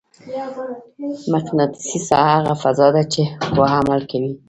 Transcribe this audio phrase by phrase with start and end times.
[1.31, 4.31] مقناطیسي ساحه هغه فضا ده چې قوه عمل کوي.